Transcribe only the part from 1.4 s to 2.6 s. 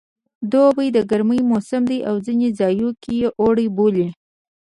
موسم دی او ځینې